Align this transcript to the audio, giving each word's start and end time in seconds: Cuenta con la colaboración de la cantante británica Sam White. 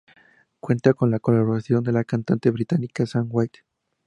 Cuenta 0.59 0.95
con 0.95 1.11
la 1.11 1.19
colaboración 1.19 1.83
de 1.83 1.91
la 1.91 2.03
cantante 2.03 2.49
británica 2.49 3.05
Sam 3.05 3.27
White. 3.29 3.59